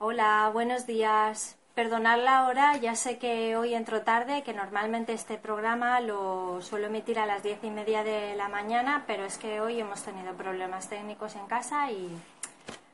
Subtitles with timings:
[0.00, 1.58] Hola, buenos días.
[1.74, 6.86] Perdonad la hora, ya sé que hoy entro tarde, que normalmente este programa lo suelo
[6.86, 10.34] emitir a las diez y media de la mañana, pero es que hoy hemos tenido
[10.34, 12.16] problemas técnicos en casa y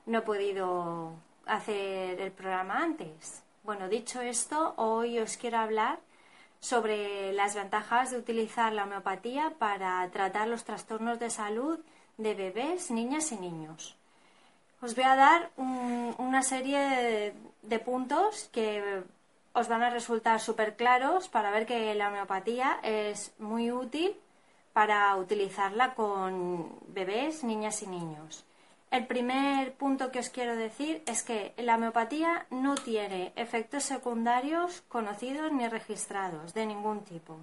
[0.07, 1.13] no he podido
[1.45, 3.43] hacer el programa antes.
[3.65, 5.99] Bueno, dicho esto, hoy os quiero hablar
[6.59, 11.81] sobre las ventajas de utilizar la homeopatía para tratar los trastornos de salud
[12.17, 13.99] de bebés, niñas y niños.
[14.81, 17.33] Os voy a dar una serie
[17.63, 19.03] de, puntos que
[19.53, 24.17] os van a resultar súper claros para ver que la homeopatía es muy útil
[24.73, 28.45] para utilizarla con bebés, niñas y niños.
[28.91, 34.83] El primer punto que os quiero decir es que la homeopatía no tiene efectos secundarios
[34.89, 37.39] conocidos ni registrados de ningún tipo,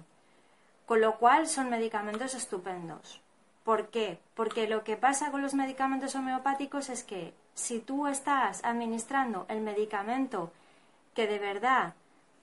[0.86, 3.20] con lo cual son medicamentos estupendos.
[3.64, 4.18] ¿Por qué?
[4.34, 9.60] Porque lo que pasa con los medicamentos homeopáticos es que si tú estás administrando el
[9.60, 10.52] medicamento
[11.14, 11.94] que de verdad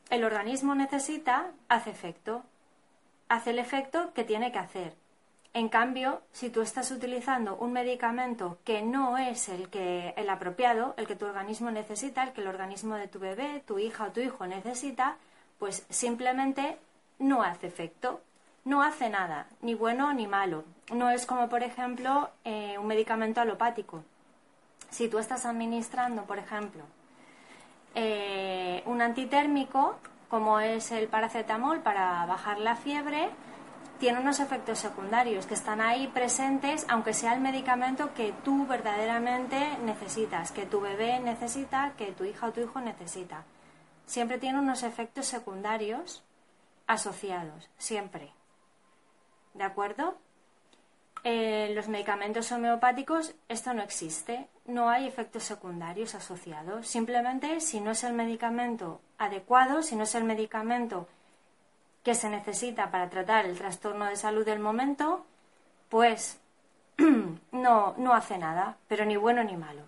[0.10, 2.44] el organismo necesita, hace efecto.
[3.28, 4.96] Hace el efecto que tiene que hacer.
[5.54, 10.94] En cambio, si tú estás utilizando un medicamento que no es el que el apropiado,
[10.98, 14.12] el que tu organismo necesita, el que el organismo de tu bebé, tu hija o
[14.12, 15.18] tu hijo necesita,
[15.58, 16.78] pues simplemente
[17.18, 18.22] no hace efecto
[18.66, 20.64] no hace nada, ni bueno ni malo.
[20.94, 24.04] No es como, por ejemplo, eh, un medicamento alopático.
[24.90, 26.84] Si tú estás administrando, por ejemplo,
[27.96, 29.98] eh, un antitérmico,
[30.30, 33.30] como es el paracetamol para bajar la fiebre,
[34.00, 39.78] tiene unos efectos secundarios que están ahí presentes, aunque sea el medicamento que tú verdaderamente
[39.84, 43.44] necesitas, que tu bebé necesita, que tu hija o tu hijo necesita.
[44.06, 46.24] Siempre tiene unos efectos secundarios
[46.88, 48.32] asociados, siempre.
[49.60, 50.16] ¿De acuerdo?
[51.26, 56.88] En los medicamentos homeopáticos esto no existe, no hay efectos secundarios asociados.
[56.88, 61.10] Simplemente si no es el medicamento adecuado, si no es el medicamento
[62.06, 65.26] que se necesita para tratar el trastorno de salud del momento,
[65.90, 66.40] pues
[67.52, 69.82] no, no hace nada, pero ni bueno ni malo.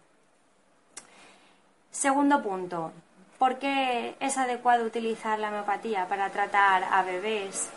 [1.92, 2.92] Segundo punto,
[3.40, 7.70] ¿por qué es adecuado utilizar la homeopatía para tratar a bebés,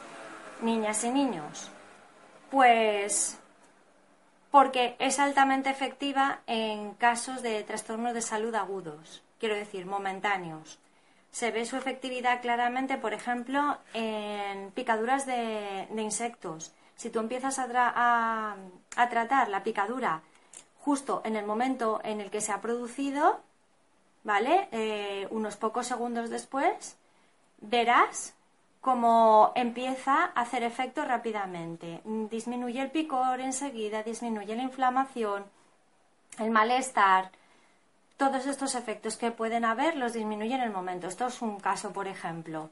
[0.60, 1.70] niñas y niños?
[2.54, 3.36] Pues
[4.52, 10.78] porque es altamente efectiva en casos de trastornos de salud agudos, quiero decir, momentáneos.
[11.32, 16.72] Se ve su efectividad claramente, por ejemplo, en picaduras de, insectos.
[16.94, 18.54] Si tú empiezas a,
[19.10, 20.22] tratar la picadura
[20.78, 23.40] justo en el momento en el que se ha producido,
[24.22, 24.68] ¿vale?
[24.70, 26.96] Eh, unos pocos segundos después,
[27.58, 28.36] verás
[28.84, 32.02] como empieza a hacer efecto rápidamente.
[32.04, 35.46] Disminuye el picor enseguida, disminuye la inflamación,
[36.38, 37.30] el malestar.
[38.18, 41.06] Todos estos efectos que pueden haber los disminuye en el momento.
[41.06, 42.68] Esto es un caso, por ejemplo.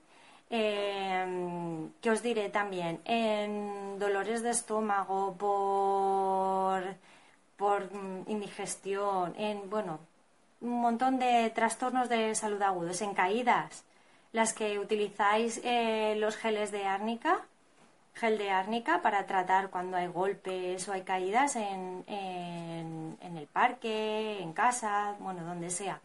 [0.51, 6.83] Eh, que os diré también, en dolores de estómago por,
[7.57, 7.89] por
[8.27, 9.99] indigestión, en, bueno,
[10.61, 13.85] un montón de trastornos de salud agudos, en caídas,
[14.33, 17.43] las que utilizáis eh, los geles de árnica,
[18.15, 24.39] gel de árnica para tratar cuando hay golpes o hay caídas en, en, el parque,
[24.41, 26.01] en casa, bueno, donde sea,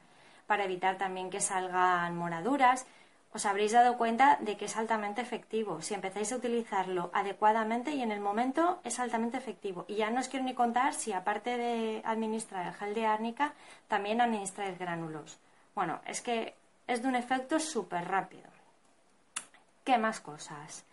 [0.45, 2.85] para evitar también que salgan moraduras.
[3.33, 5.81] Os habréis dado cuenta de que es altamente efectivo.
[5.81, 9.85] Si empezáis a utilizarlo adecuadamente y en el momento es altamente efectivo.
[9.88, 13.53] Y ya no os quiero ni contar si aparte de administrar el gel de árnica,
[13.88, 15.39] también administráis gránulos.
[15.75, 16.55] Bueno, es que
[16.88, 18.50] es de un efecto súper rápido.
[19.84, 20.86] ¿Qué más cosas?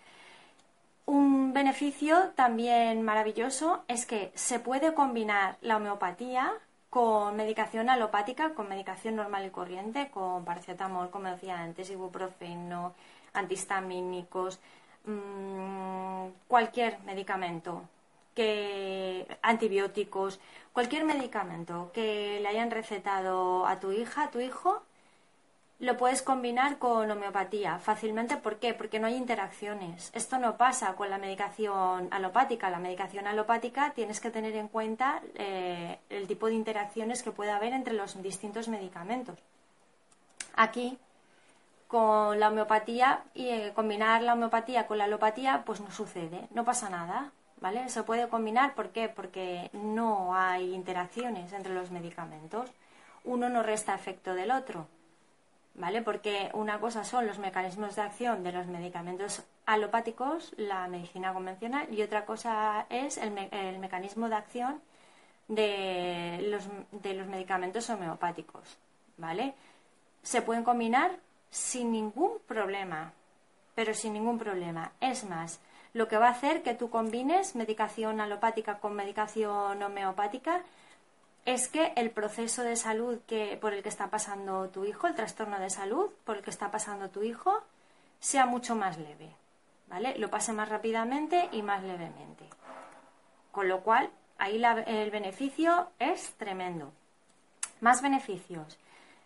[1.06, 6.52] Un beneficio también maravilloso es que se puede combinar la homeopatía
[6.90, 12.94] con medicación alopática, con medicación normal y corriente, con paracetamol, como decía antes, ibuprofeno,
[13.34, 14.60] antihistamínicos,
[15.04, 17.82] mm, cualquier medicamento,
[18.34, 20.40] que antibióticos,
[20.72, 24.82] cualquier medicamento que le hayan recetado a tu hija, a tu hijo,
[25.80, 28.36] lo puedes combinar con homeopatía fácilmente.
[28.36, 28.74] ¿Por qué?
[28.74, 30.10] Porque no hay interacciones.
[30.14, 32.70] Esto no pasa con la medicación alopática.
[32.70, 37.50] La medicación alopática tienes que tener en cuenta eh, el tipo de interacciones que puede
[37.50, 39.36] haber entre los distintos medicamentos.
[40.54, 40.96] Aquí,
[41.88, 46.64] con la homeopatía y eh, combinar la homeopatía con la alopatía, pues no sucede, no
[46.64, 47.32] pasa nada.
[47.60, 47.88] ¿Vale?
[47.88, 49.08] Se puede combinar, ¿por qué?
[49.08, 52.68] Porque no hay interacciones entre los medicamentos.
[53.24, 54.86] Uno no resta efecto del otro.
[55.74, 56.02] ¿Vale?
[56.02, 61.92] Porque una cosa son los mecanismos de acción de los medicamentos alopáticos, la medicina convencional,
[61.92, 63.32] y otra cosa es el,
[63.78, 64.80] mecanismo de acción
[65.48, 66.68] de los,
[67.02, 68.76] de los medicamentos homeopáticos,
[69.16, 69.54] ¿vale?
[70.22, 71.18] Se pueden combinar
[71.50, 73.12] sin ningún problema,
[73.74, 74.92] pero sin ningún problema.
[75.00, 75.60] Es más,
[75.92, 80.62] lo que va a hacer que tú combines medicación alopática con medicación homeopática
[81.44, 85.14] es que el proceso de salud que, por el que está pasando tu hijo, el
[85.14, 87.62] trastorno de salud por el que está pasando tu hijo,
[88.18, 89.30] sea mucho más leve,
[89.88, 90.16] ¿vale?
[90.18, 92.48] Lo pase más rápidamente y más levemente.
[93.52, 96.92] Con lo cual, ahí el beneficio es tremendo.
[97.80, 98.78] Más beneficios.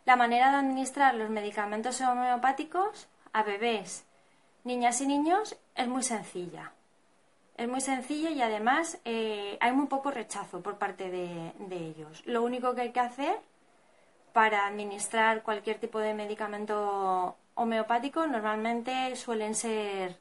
[0.05, 4.05] La manera de administrar los medicamentos homeopáticos a bebés,
[4.65, 6.73] niñas y niños es muy sencilla.
[7.59, 12.23] Es muy sencilla y además eh, hay muy poco rechazo por parte de, ellos.
[12.25, 13.37] Lo único que hay que hacer
[14.33, 20.17] para administrar cualquier tipo de medicamento homeopático normalmente suelen ser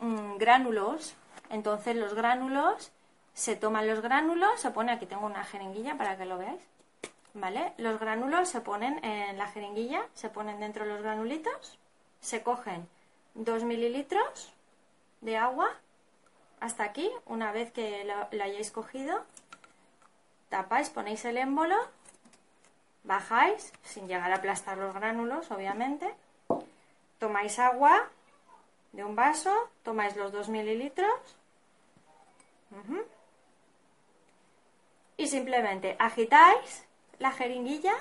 [0.00, 1.14] mm, gránulos.
[1.48, 2.90] Entonces los gránulos,
[3.34, 6.60] se toman los gránulos, se pone, aquí tengo una jeringuilla para que lo veáis,
[7.34, 7.72] ¿vale?
[7.76, 11.78] Los gránulos se ponen en la jeringuilla, se ponen dentro de los granulitos,
[12.20, 12.88] se cogen
[13.34, 14.52] 2 mililitros
[15.20, 15.70] de agua
[16.60, 19.24] hasta aquí, una vez que la hayáis cogido,
[20.48, 21.76] tapáis, ponéis el émbolo,
[23.04, 26.14] bajáis, sin llegar a aplastar los gránulos, obviamente,
[27.18, 28.08] tomáis agua
[28.92, 29.52] de un vaso,
[29.82, 31.36] tomáis los 2 mililitros
[35.16, 36.86] y simplemente agitáis
[37.18, 37.94] la jeringuilla,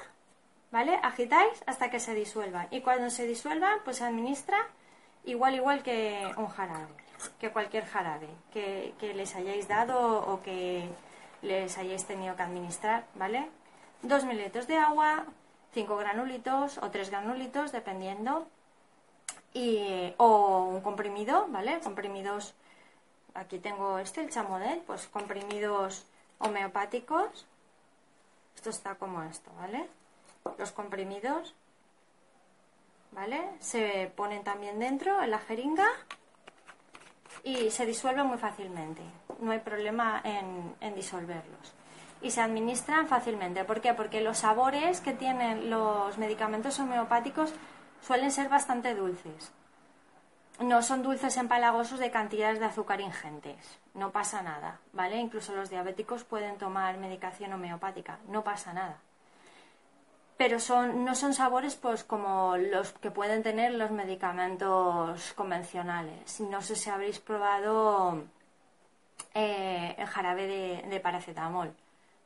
[0.71, 0.99] ¿vale?
[1.01, 4.57] Agitáis hasta que se disuelva y cuando se disuelva, pues se administra
[5.23, 6.93] igual igual que un jarabe,
[7.39, 10.87] que cualquier jarabe que, les hayáis dado o que
[11.41, 13.49] les hayáis tenido que administrar, ¿vale?
[14.01, 15.25] Dos mililitros de agua,
[15.73, 18.47] cinco granulitos o tres granulitos, dependiendo,
[19.53, 21.79] y, o un comprimido, ¿vale?
[21.79, 22.53] Comprimidos,
[23.33, 26.05] aquí tengo este, el chamodet, pues comprimidos
[26.39, 27.47] homeopáticos.
[28.55, 29.87] Esto está como esto, ¿vale?
[30.57, 31.55] Los comprimidos
[33.11, 33.49] ¿vale?
[33.59, 35.87] Se ponen también dentro en la jeringa
[37.47, 39.01] y se disuelven muy fácilmente.
[39.39, 41.73] No hay problema en, disolverlos.
[42.21, 43.63] Y se administran fácilmente.
[43.63, 43.93] ¿Por qué?
[43.93, 47.53] Porque los sabores que tienen los medicamentos homeopáticos
[48.01, 49.53] suelen ser bastante dulces.
[50.59, 53.79] No son dulces empalagosos de cantidades de azúcar ingentes.
[53.93, 55.17] No pasa nada, ¿vale?
[55.17, 58.19] Incluso los diabéticos pueden tomar medicación homeopática.
[58.27, 58.97] No pasa nada
[60.37, 66.39] pero son, no son sabores pues como los que pueden tener los medicamentos convencionales.
[66.41, 68.23] No sé si habréis probado
[69.33, 70.47] eh, el jarabe
[70.87, 71.73] de, paracetamol.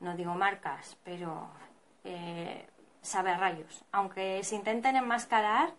[0.02, 1.50] No digo marcas, pero
[2.04, 2.68] eh,
[3.02, 3.84] sabe rayos.
[3.92, 5.72] Aunque se intenten enmascarar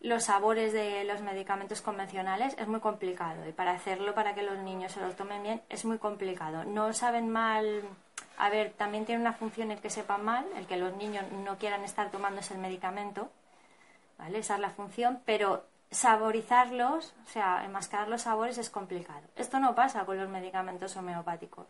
[0.00, 4.58] los sabores de los medicamentos convencionales es muy complicado y para hacerlo para que los
[4.58, 6.64] niños se los tomen bien es muy complicado.
[6.64, 7.82] No saben mal
[8.40, 11.58] a ver, también tiene una función el que sepan mal, el que los niños no
[11.58, 13.28] quieran estar tomándose el medicamento,
[14.16, 14.38] ¿vale?
[14.38, 19.20] Esa es la función, pero saborizarlos, o sea, enmascarar los sabores es complicado.
[19.36, 21.66] Esto no pasa con los medicamentos homeopáticos,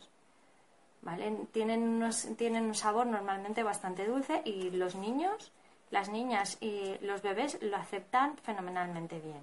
[1.02, 1.49] ¿vale?
[1.50, 5.50] Tienen, tienen un sabor normalmente bastante dulce y los niños,
[5.90, 9.43] las niñas y los bebés lo aceptan fenomenalmente bien.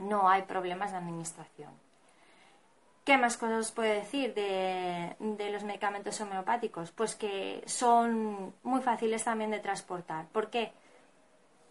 [0.00, 1.72] No hay problemas de administración.
[3.04, 5.16] ¿Qué más cosas os puedo decir de,
[5.50, 6.90] los medicamentos homeopáticos?
[6.92, 10.26] Pues que son muy fáciles también de transportar.
[10.28, 10.72] ¿Por qué?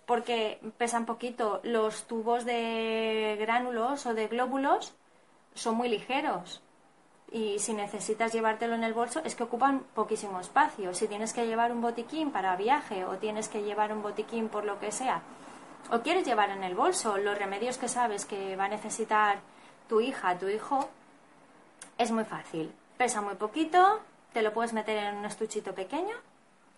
[0.06, 1.62] Porque pesan poquito.
[1.64, 4.96] Los tubos de gránulos o de glóbulos
[5.54, 6.64] son muy ligeros.
[7.32, 10.96] Y si necesitas llevártelo en el bolso, es que ocupan poquísimo espacio.
[10.96, 14.66] Si tienes que llevar un botiquín para viaje o tienes que llevar un botiquín por
[14.66, 15.22] lo que sea,
[15.92, 19.42] o quieres llevar en el bolso los remedios que sabes que va a necesitar
[19.88, 20.90] tu hija, tu hijo,
[22.00, 22.74] es muy fácil.
[22.98, 24.00] Pesa muy poquito,
[24.34, 26.16] te lo puedes meter en un estuchito pequeño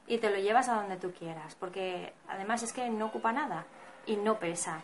[0.07, 3.65] y te lo llevas a donde tú quieras, porque además es que no ocupa nada
[4.05, 4.81] y no pesa.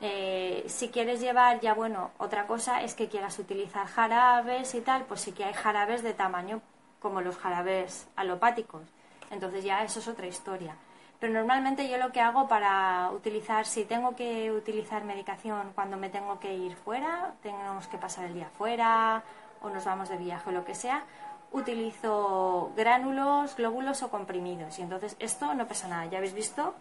[0.00, 5.04] Eh, si quieres llevar, ya bueno, otra cosa es que quieras utilizar jarabes y tal,
[5.06, 6.60] pues sí que hay jarabes de tamaño
[7.00, 8.82] como los jarabes alopáticos.
[9.30, 10.76] Entonces ya eso es otra historia.
[11.18, 16.10] Pero normalmente yo lo que hago para utilizar, si tengo que utilizar medicación cuando me
[16.10, 19.24] tengo que ir fuera, tenemos que pasar el día fuera
[19.62, 21.04] o nos vamos de viaje o lo que sea,
[21.52, 24.78] utilizo gránulos, glóbulos o comprimidos.
[24.78, 26.06] Y entonces esto no pesa nada.
[26.06, 26.74] Ya habéis visto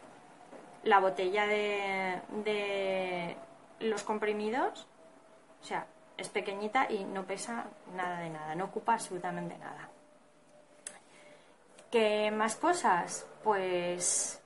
[0.84, 3.38] la botella de, de
[3.80, 4.88] los comprimidos.
[5.62, 7.66] O sea, es pequeñita y no pesa
[7.96, 9.90] nada de nada, no ocupa absolutamente nada.
[11.92, 13.26] ¿Qué más cosas?
[13.44, 14.42] Pues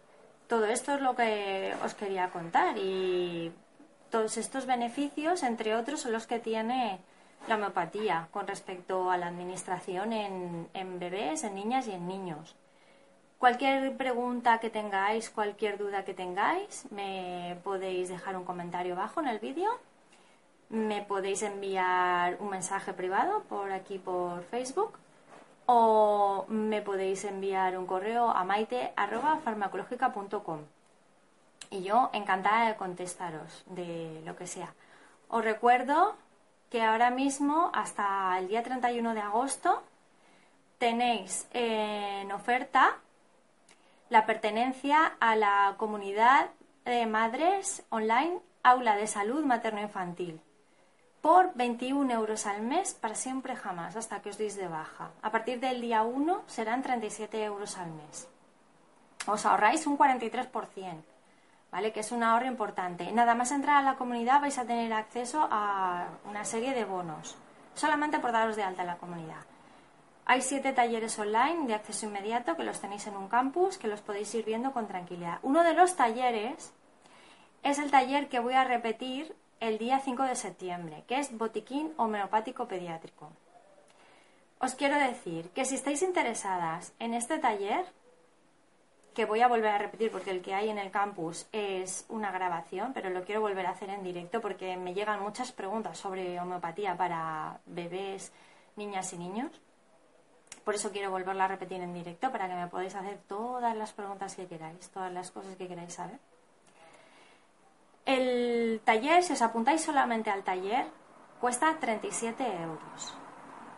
[0.48, 3.52] todo esto es lo que os quería contar y
[4.10, 7.00] todos estos beneficios, entre otros, son los que tiene
[7.48, 12.56] la homeopatía con respecto a la administración en, bebés, en niñas y en niños.
[13.38, 19.28] Cualquier pregunta que tengáis, cualquier duda que tengáis, me podéis dejar un comentario abajo en
[19.28, 19.72] el vídeo.
[20.70, 24.94] Me podéis enviar un mensaje privado por aquí por Facebook
[25.66, 30.60] o me podéis enviar un correo a maite.farmacológica.com
[31.72, 34.74] y yo encantada de contestaros de lo que sea.
[35.30, 36.16] Os recuerdo
[36.72, 39.84] que ahora mismo hasta el día 31 de agosto
[40.80, 42.98] tenéis en oferta
[44.10, 46.50] la pertenencia a la comunidad
[46.86, 50.40] de madres online Aula de Salud Materno-Infantil
[51.22, 55.12] por 21 euros al mes para siempre jamás, hasta que os deis de baja.
[55.22, 58.28] A partir del día 1 serán 37 euros al mes.
[59.28, 61.04] Os ahorráis un 43%,
[61.72, 61.92] ¿vale?
[61.92, 63.12] Que es un ahorro importante.
[63.12, 67.38] Nada más entrar a la comunidad vais a tener acceso a una serie de bonos,
[67.74, 69.46] solamente por daros de alta en la comunidad.
[70.26, 74.02] Hay siete talleres online de acceso inmediato que los tenéis en un campus, que los
[74.02, 75.40] podéis ir viendo con tranquilidad.
[75.42, 76.74] Uno de los talleres
[77.64, 81.94] es el taller que voy a repetir el día 5 de septiembre, que es botiquín
[81.98, 83.32] homeopático pediátrico.
[84.60, 87.84] Os quiero decir que si estáis interesadas en este taller,
[89.14, 92.32] que voy a volver a repetir porque el que hay en el campus es una
[92.32, 96.40] grabación, pero lo quiero volver a hacer en directo porque me llegan muchas preguntas sobre
[96.40, 98.32] homeopatía para bebés,
[98.76, 99.52] niñas y niños.
[100.64, 103.92] Por eso quiero volverla a repetir en directo para que me podáis hacer todas las
[103.94, 106.20] preguntas que queráis, todas las cosas que queráis saber.
[108.06, 110.86] El taller, si os apuntáis solamente al taller,
[111.40, 113.16] cuesta 37 euros.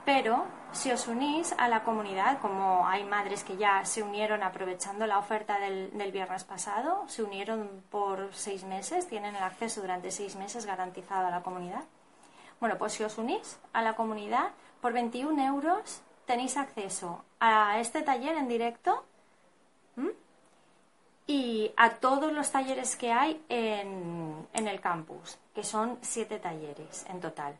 [0.05, 5.07] Pero si os unís a la comunidad, como hay madres que ya se unieron aprovechando
[5.07, 10.35] la oferta del, viernes pasado, se unieron por seis meses, tienen el acceso durante seis
[10.35, 11.83] meses garantizado a la comunidad.
[12.59, 14.51] Bueno, pues si os unís a la comunidad,
[14.81, 19.05] por 21 euros tenéis acceso a este taller en directo
[21.27, 27.19] y a todos los talleres que hay en, el campus, que son siete talleres en
[27.21, 27.55] total.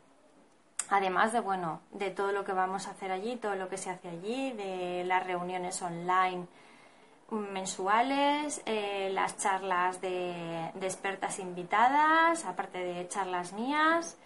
[0.96, 3.90] Además de, bueno, de todo lo que vamos a hacer allí, todo lo que se
[3.90, 6.46] hace allí, de las reuniones online
[7.32, 14.16] mensuales, eh, las charlas de, expertas invitadas, aparte de charlas mías,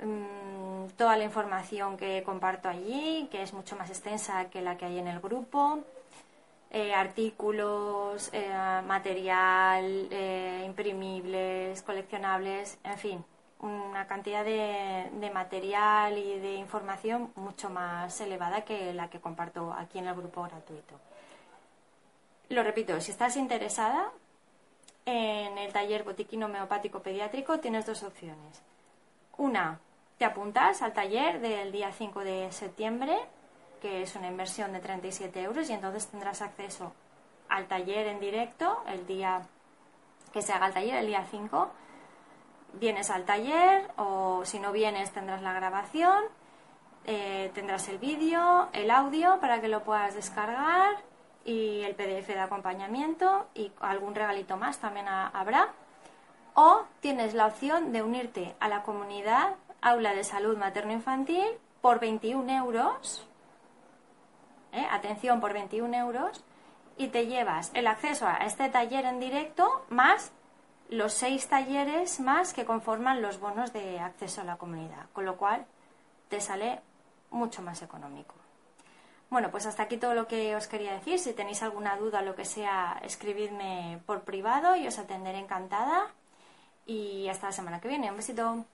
[0.00, 4.86] mm, toda la información que comparto allí, que es mucho más extensa que la que
[4.86, 5.78] hay en el grupo,
[6.72, 8.50] eh, artículos, eh,
[8.84, 10.08] material,
[10.66, 13.24] imprimibles, coleccionables, en fin,
[13.60, 19.98] una cantidad de, material y de información mucho más elevada que la que comparto aquí
[19.98, 20.98] en el grupo gratuito.
[22.48, 24.10] Lo repito, si estás interesada
[25.06, 28.62] en el taller botiquín homeopático pediátrico, tienes dos opciones.
[29.36, 29.78] Una,
[30.18, 33.16] te apuntas al taller del día 5 de septiembre
[33.80, 36.92] que es una inversión de 37 euros y entonces tendrás acceso
[37.48, 39.42] al taller en directo el día
[40.32, 41.70] que se haga el taller, el día 5.
[42.74, 46.24] Vienes al taller o si no vienes tendrás la grabación,
[47.04, 50.96] eh, tendrás el vídeo, el audio para que lo puedas descargar
[51.44, 55.68] y el PDF de acompañamiento y algún regalito más también habrá.
[56.54, 61.46] O tienes la opción de unirte a la comunidad Aula de Salud Materno-Infantil
[61.80, 63.26] por 21 euros
[64.72, 64.86] ¿eh?
[64.90, 66.44] atención, por 21 euros,
[66.96, 70.32] y te llevas el acceso a este taller en directo más
[70.90, 75.36] los seis talleres más que conforman los bonos de acceso a la comunidad, con lo
[75.36, 75.64] cual
[76.28, 76.80] te sale
[77.30, 78.34] mucho más económico.
[79.30, 81.20] Bueno, pues hasta aquí todo lo que os quería decir.
[81.20, 86.08] Si tenéis alguna duda lo que sea, escribidme por privado y os atenderé encantada.
[86.84, 88.10] Y hasta la semana que viene.
[88.10, 88.64] Un besito.